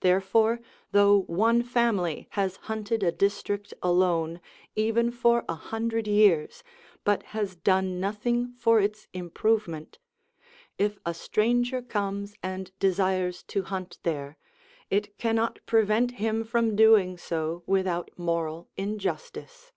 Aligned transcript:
Therefore, 0.00 0.60
though 0.92 1.24
one 1.26 1.62
family 1.62 2.26
has 2.30 2.56
hunted 2.72 3.02
a 3.02 3.12
district 3.12 3.74
alone, 3.82 4.40
even 4.74 5.10
for 5.10 5.44
a 5.46 5.56
hundred 5.56 6.06
years, 6.08 6.62
but 7.04 7.22
has 7.36 7.54
done 7.54 8.00
nothing 8.00 8.54
for 8.54 8.80
its 8.80 9.08
improvement; 9.12 9.98
if 10.78 10.98
a 11.04 11.12
stranger 11.12 11.82
comes 11.82 12.34
and 12.42 12.72
desires 12.78 13.42
to 13.48 13.64
hunt 13.64 13.98
there, 14.04 14.38
it 14.88 15.18
cannot 15.18 15.58
prevent 15.66 16.12
him 16.12 16.44
from 16.44 16.74
doing 16.74 17.18
so 17.18 17.62
without 17.66 18.10
moral 18.16 18.70
injustice. 18.78 19.70